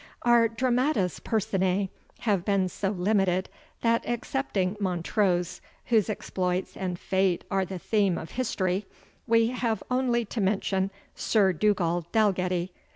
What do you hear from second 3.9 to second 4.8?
excepting